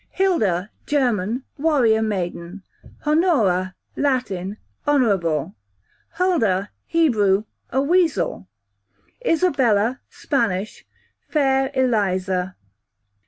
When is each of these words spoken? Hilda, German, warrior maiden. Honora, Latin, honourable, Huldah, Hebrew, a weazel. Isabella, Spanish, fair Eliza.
Hilda, 0.09 0.71
German, 0.87 1.43
warrior 1.59 2.01
maiden. 2.01 2.63
Honora, 3.05 3.75
Latin, 3.95 4.57
honourable, 4.87 5.53
Huldah, 6.17 6.71
Hebrew, 6.87 7.43
a 7.69 7.81
weazel. 7.83 8.47
Isabella, 9.23 9.99
Spanish, 10.09 10.87
fair 11.29 11.69
Eliza. 11.75 12.55